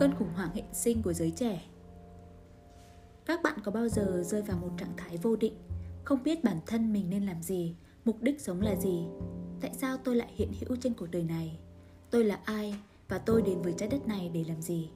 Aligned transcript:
Cơn 0.00 0.14
khủng 0.18 0.32
hoảng 0.34 0.50
hệ 0.54 0.62
sinh 0.72 1.02
của 1.02 1.12
giới 1.12 1.30
trẻ 1.30 1.62
Các 3.26 3.42
bạn 3.42 3.58
có 3.64 3.72
bao 3.72 3.88
giờ 3.88 4.22
rơi 4.26 4.42
vào 4.42 4.56
một 4.56 4.70
trạng 4.78 4.96
thái 4.96 5.16
vô 5.16 5.36
định, 5.36 5.54
không 6.04 6.22
biết 6.22 6.44
bản 6.44 6.56
thân 6.66 6.92
mình 6.92 7.10
nên 7.10 7.26
làm 7.26 7.42
gì, 7.42 7.74
mục 8.04 8.22
đích 8.22 8.40
sống 8.40 8.60
là 8.60 8.76
gì? 8.76 9.04
Tại 9.60 9.70
sao 9.74 9.96
tôi 9.96 10.16
lại 10.16 10.28
hiện 10.36 10.52
hữu 10.60 10.76
trên 10.76 10.94
cuộc 10.94 11.06
đời 11.10 11.24
này? 11.24 11.58
Tôi 12.10 12.24
là 12.24 12.40
ai 12.44 12.74
và 13.08 13.18
tôi 13.18 13.42
đến 13.42 13.62
với 13.62 13.72
trái 13.72 13.88
đất 13.88 14.06
này 14.08 14.30
để 14.34 14.44
làm 14.48 14.62
gì? 14.62 14.90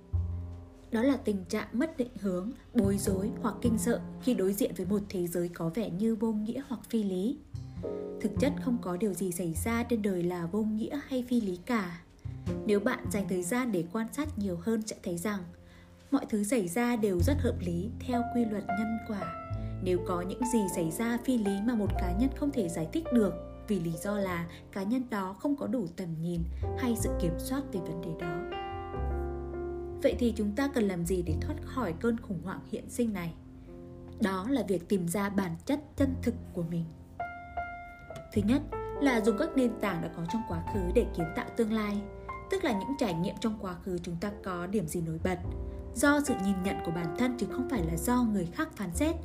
Đó 0.90 1.02
là 1.02 1.16
tình 1.16 1.44
trạng 1.48 1.68
mất 1.72 1.96
định 1.96 2.12
hướng, 2.20 2.52
bối 2.74 2.98
rối 2.98 3.30
hoặc 3.42 3.54
kinh 3.62 3.78
sợ 3.78 4.00
khi 4.22 4.34
đối 4.34 4.52
diện 4.52 4.72
với 4.76 4.86
một 4.86 5.02
thế 5.08 5.26
giới 5.26 5.48
có 5.48 5.70
vẻ 5.74 5.90
như 5.90 6.16
vô 6.16 6.32
nghĩa 6.32 6.62
hoặc 6.68 6.80
phi 6.88 7.02
lý. 7.02 7.38
Thực 8.20 8.32
chất 8.40 8.52
không 8.62 8.78
có 8.82 8.96
điều 8.96 9.14
gì 9.14 9.32
xảy 9.32 9.54
ra 9.64 9.82
trên 9.82 10.02
đời 10.02 10.22
là 10.22 10.46
vô 10.46 10.62
nghĩa 10.62 11.00
hay 11.06 11.24
phi 11.28 11.40
lý 11.40 11.58
cả. 11.66 12.03
Nếu 12.66 12.80
bạn 12.80 13.04
dành 13.10 13.28
thời 13.28 13.42
gian 13.42 13.72
để 13.72 13.84
quan 13.92 14.06
sát 14.12 14.38
nhiều 14.38 14.58
hơn 14.62 14.82
sẽ 14.86 14.96
thấy 15.02 15.16
rằng 15.16 15.40
mọi 16.10 16.26
thứ 16.28 16.44
xảy 16.44 16.68
ra 16.68 16.96
đều 16.96 17.20
rất 17.20 17.34
hợp 17.40 17.54
lý 17.60 17.90
theo 18.00 18.22
quy 18.34 18.44
luật 18.44 18.64
nhân 18.66 18.98
quả. 19.08 19.34
Nếu 19.82 19.98
có 20.06 20.20
những 20.20 20.40
gì 20.52 20.58
xảy 20.74 20.90
ra 20.90 21.18
phi 21.24 21.38
lý 21.38 21.60
mà 21.66 21.74
một 21.74 21.90
cá 22.00 22.12
nhân 22.12 22.30
không 22.36 22.50
thể 22.50 22.68
giải 22.68 22.88
thích 22.92 23.04
được 23.12 23.34
vì 23.68 23.80
lý 23.80 23.92
do 24.02 24.18
là 24.18 24.46
cá 24.72 24.82
nhân 24.82 25.02
đó 25.10 25.36
không 25.38 25.56
có 25.56 25.66
đủ 25.66 25.86
tầm 25.96 26.08
nhìn 26.22 26.40
hay 26.78 26.96
sự 26.96 27.10
kiểm 27.20 27.34
soát 27.38 27.62
về 27.72 27.80
vấn 27.80 28.00
đề 28.00 28.10
đó. 28.20 28.60
Vậy 30.02 30.16
thì 30.18 30.32
chúng 30.36 30.52
ta 30.56 30.68
cần 30.74 30.84
làm 30.84 31.04
gì 31.04 31.22
để 31.22 31.34
thoát 31.40 31.54
khỏi 31.64 31.94
cơn 32.00 32.20
khủng 32.20 32.42
hoảng 32.44 32.60
hiện 32.70 32.90
sinh 32.90 33.12
này? 33.12 33.34
Đó 34.20 34.46
là 34.48 34.62
việc 34.68 34.88
tìm 34.88 35.08
ra 35.08 35.28
bản 35.28 35.56
chất 35.66 35.80
chân 35.96 36.14
thực 36.22 36.34
của 36.52 36.62
mình. 36.62 36.84
Thứ 38.32 38.42
nhất 38.44 38.62
là 39.02 39.20
dùng 39.20 39.38
các 39.38 39.48
nền 39.56 39.70
tảng 39.80 40.02
đã 40.02 40.10
có 40.16 40.24
trong 40.32 40.42
quá 40.48 40.62
khứ 40.74 40.80
để 40.94 41.06
kiến 41.16 41.26
tạo 41.36 41.46
tương 41.56 41.72
lai, 41.72 42.02
tức 42.50 42.64
là 42.64 42.72
những 42.72 42.96
trải 42.98 43.14
nghiệm 43.14 43.34
trong 43.40 43.58
quá 43.60 43.74
khứ 43.74 43.98
chúng 44.02 44.16
ta 44.20 44.30
có 44.44 44.66
điểm 44.66 44.88
gì 44.88 45.00
nổi 45.00 45.18
bật, 45.24 45.38
do 45.94 46.20
sự 46.24 46.34
nhìn 46.44 46.62
nhận 46.64 46.76
của 46.84 46.90
bản 46.90 47.16
thân 47.18 47.36
chứ 47.38 47.46
không 47.50 47.68
phải 47.70 47.82
là 47.84 47.96
do 47.96 48.22
người 48.22 48.48
khác 48.52 48.68
phán 48.76 48.90
xét. 48.94 49.16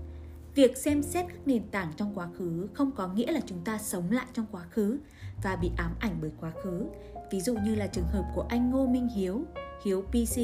Việc 0.55 0.77
xem 0.77 1.03
xét 1.03 1.25
các 1.29 1.47
nền 1.47 1.63
tảng 1.71 1.93
trong 1.97 2.11
quá 2.15 2.27
khứ 2.37 2.67
không 2.73 2.91
có 2.91 3.07
nghĩa 3.07 3.31
là 3.31 3.39
chúng 3.45 3.63
ta 3.65 3.77
sống 3.77 4.11
lại 4.11 4.25
trong 4.33 4.45
quá 4.51 4.61
khứ 4.71 4.99
và 5.43 5.55
bị 5.55 5.71
ám 5.77 5.95
ảnh 5.99 6.17
bởi 6.21 6.31
quá 6.39 6.51
khứ. 6.63 6.83
Ví 7.31 7.41
dụ 7.41 7.57
như 7.65 7.75
là 7.75 7.87
trường 7.87 8.07
hợp 8.07 8.31
của 8.35 8.45
anh 8.49 8.71
Ngô 8.71 8.87
Minh 8.87 9.07
Hiếu, 9.07 9.43
Hiếu 9.85 10.01
PC, 10.01 10.39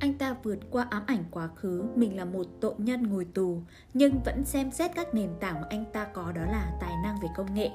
anh 0.00 0.14
ta 0.18 0.36
vượt 0.42 0.58
qua 0.70 0.86
ám 0.90 1.02
ảnh 1.06 1.24
quá 1.30 1.48
khứ 1.56 1.84
mình 1.94 2.16
là 2.16 2.24
một 2.24 2.46
tội 2.60 2.74
nhân 2.78 3.02
ngồi 3.02 3.24
tù 3.24 3.62
nhưng 3.94 4.20
vẫn 4.24 4.44
xem 4.44 4.70
xét 4.70 4.90
các 4.94 5.14
nền 5.14 5.30
tảng 5.40 5.54
mà 5.54 5.66
anh 5.70 5.84
ta 5.92 6.04
có 6.04 6.32
đó 6.32 6.42
là 6.42 6.72
tài 6.80 6.92
năng 7.02 7.20
về 7.22 7.28
công 7.36 7.54
nghệ 7.54 7.70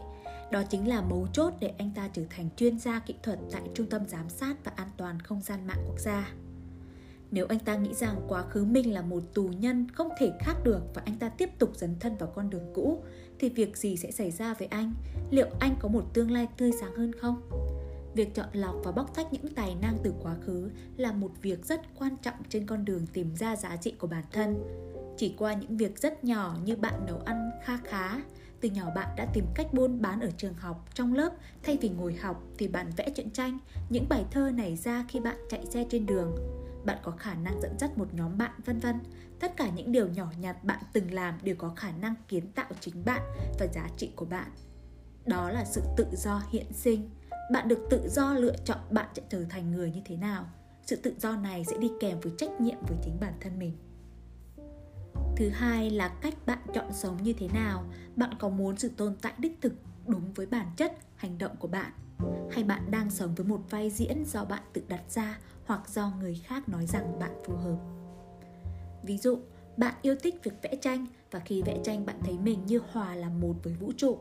đó 0.52 0.64
chính 0.64 0.88
là 0.88 1.02
mấu 1.02 1.28
chốt 1.34 1.54
để 1.60 1.74
anh 1.78 1.92
ta 1.96 2.10
trở 2.14 2.24
thành 2.30 2.50
chuyên 2.56 2.80
gia 2.80 3.00
kỹ 3.00 3.16
thuật 3.24 3.40
tại 3.52 3.62
Trung 3.74 3.88
tâm 3.90 4.08
Giám 4.08 4.30
sát 4.30 4.56
và 4.64 4.72
An 4.76 4.88
toàn 4.98 5.20
Không 5.20 5.42
gian 5.42 5.68
mạng 5.68 5.84
quốc 5.88 6.00
gia. 6.00 6.32
Nếu 7.32 7.46
anh 7.50 7.60
ta 7.60 7.76
nghĩ 7.76 7.94
rằng 7.94 8.16
quá 8.28 8.42
khứ 8.42 8.66
mình 8.66 8.94
là 8.94 9.02
một 9.02 9.24
tù 9.34 9.44
nhân 9.44 9.88
không 9.94 10.10
thể 10.20 10.32
khác 10.40 10.56
được 10.64 10.82
và 10.94 11.02
anh 11.06 11.18
ta 11.20 11.30
tiếp 11.30 11.50
tục 11.60 11.72
dấn 11.76 11.96
thân 12.00 12.18
vào 12.18 12.32
con 12.36 12.50
đường 12.50 12.72
cũ, 12.74 13.04
thì 13.40 13.50
việc 13.50 13.78
gì 13.78 13.98
sẽ 13.98 14.12
xảy 14.12 14.32
ra 14.32 14.54
với 14.54 14.68
anh? 14.68 14.94
Liệu 15.30 15.48
anh 15.60 15.76
có 15.80 15.88
một 15.88 16.14
tương 16.14 16.32
lai 16.32 16.48
tươi 16.58 16.72
sáng 16.80 16.96
hơn 16.96 17.12
không? 17.14 17.42
Việc 18.16 18.36
chọn 18.36 18.50
lọc 18.54 18.76
và 18.84 18.92
bóc 18.92 19.16
tách 19.16 19.34
những 19.34 19.54
tài 19.56 19.76
năng 19.82 19.98
từ 20.04 20.14
quá 20.24 20.36
khứ 20.46 20.70
là 20.98 21.12
một 21.12 21.32
việc 21.42 21.66
rất 21.66 21.82
quan 22.00 22.18
trọng 22.22 22.36
trên 22.50 22.66
con 22.66 22.86
đường 22.86 23.08
tìm 23.14 23.36
ra 23.36 23.56
giá 23.56 23.76
trị 23.76 23.92
của 23.92 24.08
bản 24.08 24.24
thân. 24.32 24.64
Chỉ 25.18 25.36
qua 25.38 25.54
những 25.54 25.78
việc 25.78 26.00
rất 26.00 26.24
nhỏ 26.24 26.58
như 26.66 26.76
bạn 26.76 27.06
nấu 27.08 27.18
ăn 27.18 27.52
kha 27.64 27.78
khá, 27.78 28.22
từ 28.62 28.70
nhỏ 28.70 28.90
bạn 28.96 29.16
đã 29.16 29.28
tìm 29.34 29.46
cách 29.56 29.74
buôn 29.74 30.02
bán 30.02 30.20
ở 30.20 30.30
trường 30.38 30.54
học, 30.54 30.86
trong 30.94 31.14
lớp. 31.14 31.34
Thay 31.64 31.78
vì 31.82 31.90
ngồi 31.90 32.14
học 32.14 32.44
thì 32.58 32.68
bạn 32.68 32.92
vẽ 32.98 33.10
truyện 33.10 33.30
tranh. 33.30 33.58
Những 33.90 34.10
bài 34.10 34.26
thơ 34.32 34.52
nảy 34.54 34.76
ra 34.76 35.06
khi 35.10 35.20
bạn 35.20 35.38
chạy 35.50 35.66
xe 35.66 35.86
trên 35.90 36.06
đường. 36.06 36.36
Bạn 36.86 36.98
có 37.04 37.12
khả 37.12 37.34
năng 37.34 37.62
dẫn 37.62 37.80
dắt 37.80 37.98
một 37.98 38.14
nhóm 38.14 38.38
bạn 38.38 38.52
vân 38.66 38.80
vân. 38.80 38.96
Tất 39.40 39.58
cả 39.58 39.70
những 39.70 39.92
điều 39.92 40.08
nhỏ 40.08 40.28
nhặt 40.40 40.64
bạn 40.64 40.80
từng 40.94 41.14
làm 41.14 41.38
đều 41.44 41.56
có 41.56 41.70
khả 41.76 41.92
năng 41.92 42.16
kiến 42.28 42.52
tạo 42.52 42.72
chính 42.80 43.06
bạn 43.06 43.22
và 43.60 43.68
giá 43.74 43.90
trị 43.98 44.12
của 44.16 44.26
bạn. 44.26 44.52
Đó 45.26 45.50
là 45.50 45.66
sự 45.66 45.82
tự 45.98 46.06
do 46.12 46.42
hiện 46.50 46.74
sinh. 46.74 47.10
Bạn 47.52 47.68
được 47.68 47.88
tự 47.90 48.10
do 48.10 48.34
lựa 48.34 48.56
chọn 48.66 48.80
bạn 48.90 49.10
sẽ 49.16 49.22
trở 49.30 49.44
thành 49.50 49.72
người 49.72 49.92
như 49.92 50.02
thế 50.06 50.18
nào. 50.18 50.46
Sự 50.86 50.96
tự 50.96 51.14
do 51.20 51.36
này 51.36 51.66
sẽ 51.66 51.78
đi 51.78 51.92
kèm 52.00 52.20
với 52.20 52.34
trách 52.38 52.62
nhiệm 52.62 52.78
với 52.88 52.98
chính 53.04 53.18
bản 53.20 53.34
thân 53.40 53.60
mình 53.60 53.78
thứ 55.38 55.50
hai 55.50 55.90
là 55.90 56.08
cách 56.08 56.34
bạn 56.46 56.60
chọn 56.74 56.94
sống 56.94 57.24
như 57.24 57.34
thế 57.34 57.48
nào. 57.48 57.84
Bạn 58.16 58.34
có 58.40 58.50
muốn 58.50 58.78
sự 58.78 58.90
tồn 58.98 59.16
tại 59.22 59.34
đích 59.38 59.62
thực 59.62 59.74
đúng 60.08 60.34
với 60.34 60.46
bản 60.46 60.68
chất, 60.78 60.98
hành 61.16 61.38
động 61.38 61.56
của 61.60 61.68
bạn? 61.68 61.92
Hay 62.52 62.64
bạn 62.64 62.92
đang 62.92 63.10
sống 63.10 63.36
với 63.36 63.46
một 63.46 63.62
vai 63.70 63.90
diễn 63.90 64.24
do 64.26 64.46
bạn 64.46 64.64
tự 64.74 64.84
đặt 64.88 65.04
ra 65.10 65.40
hoặc 65.66 65.90
do 65.90 66.12
người 66.20 66.42
khác 66.46 66.70
nói 66.70 66.86
rằng 66.86 67.20
bạn 67.20 67.32
phù 67.46 67.54
hợp? 67.54 67.78
Ví 69.04 69.18
dụ, 69.18 69.40
bạn 69.78 69.94
yêu 70.02 70.16
thích 70.24 70.36
việc 70.44 70.54
vẽ 70.62 70.76
tranh 70.76 71.06
và 71.32 71.40
khi 71.40 71.62
vẽ 71.62 71.78
tranh 71.84 72.06
bạn 72.06 72.20
thấy 72.24 72.38
mình 72.38 72.66
như 72.66 72.82
hòa 72.92 73.16
làm 73.16 73.40
một 73.40 73.56
với 73.64 73.74
vũ 73.74 73.92
trụ. 73.98 74.20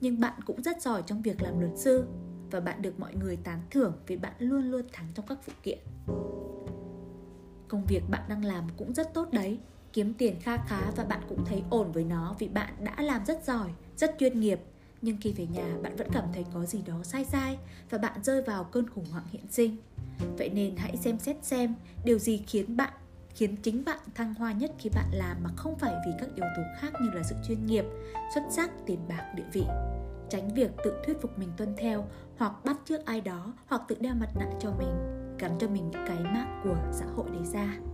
Nhưng 0.00 0.20
bạn 0.20 0.40
cũng 0.46 0.62
rất 0.62 0.82
giỏi 0.82 1.02
trong 1.06 1.22
việc 1.22 1.42
làm 1.42 1.60
luật 1.60 1.78
sư 1.78 2.04
và 2.50 2.60
bạn 2.60 2.82
được 2.82 3.00
mọi 3.00 3.14
người 3.14 3.36
tán 3.36 3.60
thưởng 3.70 3.92
vì 4.06 4.16
bạn 4.16 4.32
luôn 4.38 4.70
luôn 4.70 4.82
thắng 4.92 5.06
trong 5.14 5.26
các 5.26 5.46
vụ 5.46 5.52
kiện. 5.62 5.78
Công 7.68 7.84
việc 7.88 8.02
bạn 8.10 8.22
đang 8.28 8.44
làm 8.44 8.64
cũng 8.76 8.94
rất 8.94 9.14
tốt 9.14 9.28
đấy 9.32 9.58
kiếm 9.92 10.14
tiền 10.14 10.40
kha 10.40 10.56
khá 10.56 10.80
và 10.96 11.04
bạn 11.04 11.20
cũng 11.28 11.44
thấy 11.44 11.62
ổn 11.70 11.92
với 11.92 12.04
nó 12.04 12.36
vì 12.38 12.48
bạn 12.48 12.74
đã 12.80 13.02
làm 13.02 13.24
rất 13.24 13.44
giỏi, 13.44 13.68
rất 13.96 14.14
chuyên 14.18 14.40
nghiệp. 14.40 14.60
Nhưng 15.02 15.16
khi 15.20 15.32
về 15.32 15.46
nhà 15.46 15.76
bạn 15.82 15.96
vẫn 15.96 16.08
cảm 16.12 16.24
thấy 16.34 16.44
có 16.54 16.66
gì 16.66 16.82
đó 16.86 17.00
sai 17.02 17.24
sai 17.24 17.58
và 17.90 17.98
bạn 17.98 18.22
rơi 18.22 18.42
vào 18.42 18.64
cơn 18.64 18.90
khủng 18.90 19.06
hoảng 19.12 19.26
hiện 19.30 19.44
sinh. 19.50 19.76
Vậy 20.38 20.50
nên 20.50 20.76
hãy 20.76 20.96
xem 20.96 21.18
xét 21.18 21.36
xem 21.42 21.74
điều 22.04 22.18
gì 22.18 22.42
khiến 22.46 22.76
bạn 22.76 22.92
khiến 23.38 23.56
chính 23.56 23.84
bạn 23.84 23.98
thăng 24.14 24.34
hoa 24.34 24.52
nhất 24.52 24.72
khi 24.78 24.90
bạn 24.90 25.10
làm 25.12 25.36
mà 25.42 25.50
không 25.56 25.78
phải 25.78 25.94
vì 26.06 26.12
các 26.20 26.28
yếu 26.34 26.46
tố 26.56 26.62
khác 26.80 26.92
như 27.00 27.10
là 27.14 27.22
sự 27.22 27.34
chuyên 27.48 27.66
nghiệp, 27.66 27.84
xuất 28.34 28.42
sắc, 28.50 28.70
tiền 28.86 28.98
bạc, 29.08 29.32
địa 29.34 29.46
vị. 29.52 29.64
Tránh 30.30 30.54
việc 30.54 30.70
tự 30.84 30.92
thuyết 31.06 31.22
phục 31.22 31.38
mình 31.38 31.48
tuân 31.56 31.74
theo 31.78 32.04
hoặc 32.38 32.64
bắt 32.64 32.76
chước 32.84 33.06
ai 33.06 33.20
đó 33.20 33.52
hoặc 33.66 33.82
tự 33.88 33.96
đeo 34.00 34.14
mặt 34.14 34.28
nạ 34.38 34.46
cho 34.60 34.70
mình, 34.78 34.94
gắn 35.38 35.56
cho 35.60 35.68
mình 35.68 35.90
những 35.90 36.06
cái 36.06 36.18
mác 36.18 36.60
của 36.64 36.76
xã 36.92 37.06
hội 37.16 37.26
đấy 37.30 37.44
ra. 37.44 37.87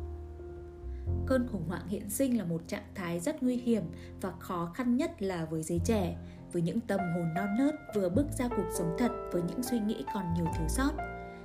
Cơn 1.27 1.49
khủng 1.53 1.69
hoảng 1.69 1.89
hiện 1.89 2.11
sinh 2.11 2.39
là 2.39 2.45
một 2.45 2.63
trạng 2.67 2.83
thái 2.95 3.21
rất 3.21 3.43
nguy 3.43 3.57
hiểm 3.57 3.83
và 4.21 4.33
khó 4.39 4.73
khăn 4.75 4.97
nhất 4.97 5.23
là 5.23 5.45
với 5.45 5.63
giới 5.63 5.81
trẻ, 5.85 6.17
với 6.53 6.63
những 6.63 6.81
tâm 6.81 7.01
hồn 7.01 7.35
non 7.35 7.49
nớt 7.59 7.75
vừa 7.95 8.09
bước 8.09 8.27
ra 8.39 8.49
cuộc 8.49 8.69
sống 8.79 8.97
thật 8.99 9.13
với 9.33 9.43
những 9.49 9.63
suy 9.63 9.79
nghĩ 9.81 10.05
còn 10.15 10.35
nhiều 10.35 10.47
thiếu 10.59 10.69
sót. 10.69 10.91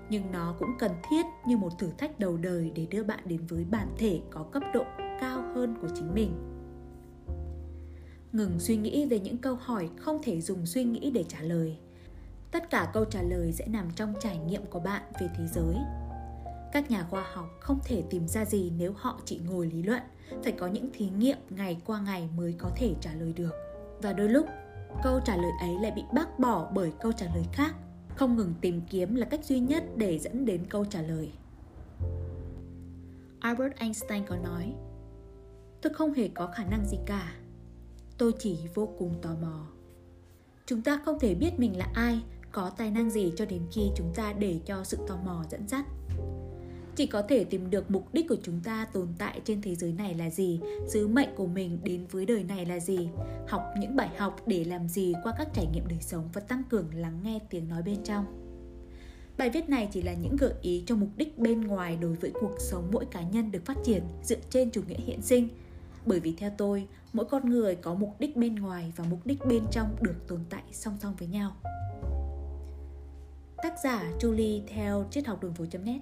Nhưng 0.09 0.31
nó 0.31 0.55
cũng 0.59 0.69
cần 0.79 0.91
thiết 1.09 1.25
như 1.47 1.57
một 1.57 1.79
thử 1.79 1.89
thách 1.97 2.19
đầu 2.19 2.37
đời 2.37 2.71
để 2.75 2.85
đưa 2.85 3.03
bạn 3.03 3.19
đến 3.25 3.45
với 3.47 3.65
bản 3.71 3.87
thể 3.97 4.21
có 4.29 4.43
cấp 4.43 4.63
độ 4.73 4.83
cao 5.21 5.43
hơn 5.55 5.75
của 5.81 5.87
chính 5.95 6.13
mình. 6.13 6.31
Ngừng 8.31 8.59
suy 8.59 8.77
nghĩ 8.77 9.05
về 9.05 9.19
những 9.19 9.37
câu 9.37 9.55
hỏi 9.55 9.89
không 9.97 10.19
thể 10.23 10.41
dùng 10.41 10.65
suy 10.65 10.83
nghĩ 10.83 11.11
để 11.11 11.23
trả 11.27 11.41
lời. 11.41 11.77
Tất 12.51 12.69
cả 12.69 12.91
câu 12.93 13.05
trả 13.05 13.21
lời 13.21 13.51
sẽ 13.51 13.67
nằm 13.67 13.85
trong 13.95 14.13
trải 14.19 14.37
nghiệm 14.37 14.65
của 14.65 14.79
bạn 14.79 15.03
về 15.21 15.29
thế 15.37 15.47
giới 15.47 15.75
các 16.71 16.91
nhà 16.91 17.07
khoa 17.09 17.25
học 17.33 17.49
không 17.59 17.79
thể 17.83 18.03
tìm 18.09 18.27
ra 18.27 18.45
gì 18.45 18.71
nếu 18.77 18.93
họ 18.95 19.19
chỉ 19.25 19.39
ngồi 19.49 19.67
lý 19.67 19.83
luận. 19.83 20.01
Phải 20.43 20.51
có 20.51 20.67
những 20.67 20.89
thí 20.93 21.09
nghiệm 21.09 21.37
ngày 21.49 21.81
qua 21.85 22.01
ngày 22.01 22.29
mới 22.37 22.55
có 22.57 22.69
thể 22.75 22.95
trả 23.01 23.13
lời 23.13 23.33
được. 23.33 23.51
Và 24.01 24.13
đôi 24.13 24.29
lúc, 24.29 24.45
câu 25.03 25.19
trả 25.25 25.35
lời 25.35 25.51
ấy 25.59 25.75
lại 25.81 25.91
bị 25.95 26.03
bác 26.13 26.39
bỏ 26.39 26.71
bởi 26.73 26.91
câu 26.99 27.11
trả 27.11 27.25
lời 27.35 27.45
khác. 27.53 27.75
Không 28.15 28.35
ngừng 28.35 28.53
tìm 28.61 28.81
kiếm 28.89 29.15
là 29.15 29.25
cách 29.25 29.45
duy 29.45 29.59
nhất 29.59 29.83
để 29.95 30.19
dẫn 30.19 30.45
đến 30.45 30.65
câu 30.69 30.85
trả 30.85 31.01
lời. 31.01 31.31
Albert 33.39 33.75
einstein 33.75 34.25
có 34.25 34.35
nói, 34.35 34.73
tôi 35.81 35.93
không 35.93 36.13
hề 36.13 36.27
có 36.27 36.47
khả 36.47 36.63
năng 36.63 36.85
gì 36.85 36.97
cả. 37.05 37.33
Tôi 38.17 38.33
chỉ 38.39 38.59
vô 38.75 38.89
cùng 38.99 39.15
tò 39.21 39.29
mò. 39.41 39.67
Chúng 40.65 40.81
ta 40.81 41.01
không 41.05 41.19
thể 41.19 41.35
biết 41.35 41.51
mình 41.57 41.77
là 41.77 41.87
ai, 41.93 42.23
có 42.51 42.69
tài 42.69 42.91
năng 42.91 43.09
gì 43.09 43.33
cho 43.35 43.45
đến 43.45 43.61
khi 43.71 43.91
chúng 43.95 44.13
ta 44.15 44.33
để 44.33 44.59
cho 44.65 44.83
sự 44.83 44.97
tò 45.07 45.17
mò 45.25 45.43
dẫn 45.49 45.67
dắt 45.67 45.85
chỉ 46.95 47.05
có 47.05 47.21
thể 47.21 47.43
tìm 47.43 47.69
được 47.69 47.91
mục 47.91 48.13
đích 48.13 48.29
của 48.29 48.37
chúng 48.43 48.59
ta 48.63 48.87
tồn 48.93 49.07
tại 49.17 49.41
trên 49.45 49.61
thế 49.61 49.75
giới 49.75 49.91
này 49.91 50.13
là 50.13 50.29
gì 50.29 50.59
sứ 50.87 51.07
mệnh 51.07 51.29
của 51.35 51.47
mình 51.47 51.79
đến 51.83 52.05
với 52.11 52.25
đời 52.25 52.43
này 52.43 52.65
là 52.65 52.79
gì 52.79 53.09
học 53.47 53.63
những 53.79 53.95
bài 53.95 54.09
học 54.17 54.41
để 54.45 54.63
làm 54.63 54.87
gì 54.87 55.13
qua 55.23 55.33
các 55.37 55.47
trải 55.53 55.65
nghiệm 55.73 55.87
đời 55.87 55.99
sống 56.01 56.29
và 56.33 56.41
tăng 56.41 56.63
cường 56.69 56.89
lắng 56.93 57.19
nghe 57.23 57.39
tiếng 57.49 57.69
nói 57.69 57.81
bên 57.83 58.03
trong 58.03 58.25
Bài 59.39 59.49
viết 59.49 59.69
này 59.69 59.89
chỉ 59.91 60.01
là 60.01 60.13
những 60.13 60.35
gợi 60.35 60.53
ý 60.61 60.83
cho 60.85 60.95
mục 60.95 61.09
đích 61.17 61.39
bên 61.39 61.61
ngoài 61.61 61.97
đối 62.01 62.13
với 62.13 62.31
cuộc 62.41 62.55
sống 62.59 62.89
mỗi 62.91 63.05
cá 63.05 63.21
nhân 63.21 63.51
được 63.51 63.65
phát 63.65 63.77
triển 63.83 64.03
dựa 64.23 64.39
trên 64.49 64.71
chủ 64.71 64.81
nghĩa 64.87 64.99
hiện 65.05 65.21
sinh. 65.21 65.49
Bởi 66.05 66.19
vì 66.19 66.33
theo 66.37 66.51
tôi, 66.57 66.87
mỗi 67.13 67.25
con 67.25 67.49
người 67.49 67.75
có 67.75 67.93
mục 67.93 68.15
đích 68.19 68.37
bên 68.37 68.55
ngoài 68.55 68.93
và 68.95 69.03
mục 69.09 69.19
đích 69.25 69.45
bên 69.45 69.63
trong 69.71 69.95
được 70.01 70.27
tồn 70.27 70.39
tại 70.49 70.63
song 70.71 70.97
song 70.99 71.15
với 71.19 71.27
nhau. 71.27 71.55
Tác 73.63 73.73
giả 73.83 74.11
Julie 74.19 74.61
theo 74.67 75.05
triết 75.11 75.27
học 75.27 75.43
đường 75.43 75.53
phố.net 75.53 76.01